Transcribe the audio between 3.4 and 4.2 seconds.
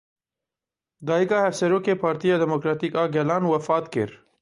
wefat kir.